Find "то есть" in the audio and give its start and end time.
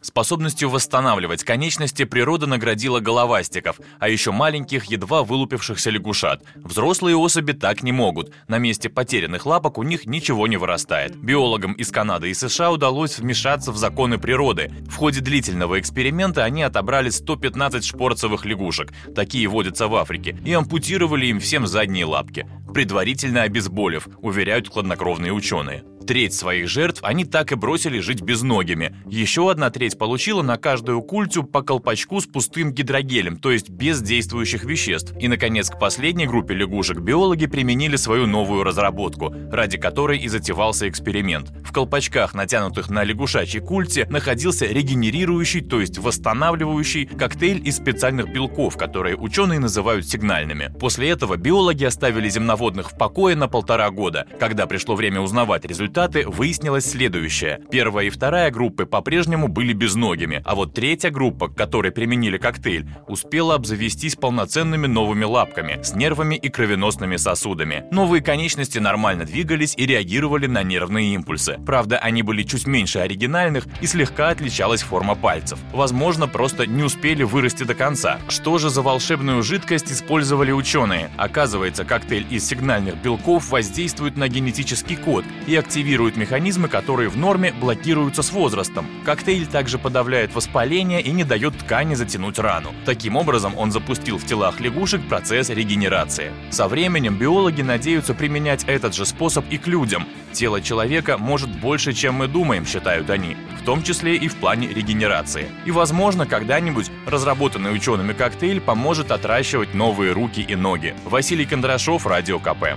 33.36-33.70, 45.60-45.98